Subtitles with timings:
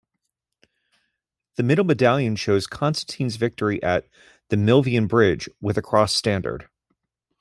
[1.57, 4.07] The middle medallion shows Constantine's victory at
[4.49, 6.67] the Milvian bridge, with a cross standard.